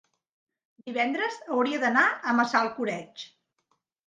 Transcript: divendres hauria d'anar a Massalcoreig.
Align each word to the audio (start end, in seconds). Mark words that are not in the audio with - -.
divendres 0.87 1.37
hauria 1.57 1.83
d'anar 1.83 2.07
a 2.09 2.35
Massalcoreig. 2.39 3.29